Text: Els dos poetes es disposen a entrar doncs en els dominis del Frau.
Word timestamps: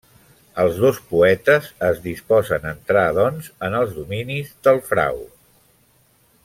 Els 0.61 0.77
dos 0.85 0.99
poetes 1.11 1.67
es 1.89 2.01
disposen 2.07 2.65
a 2.69 2.73
entrar 2.77 3.05
doncs 3.21 3.53
en 3.69 3.79
els 3.83 3.95
dominis 4.01 4.57
del 4.69 4.83
Frau. 4.89 5.25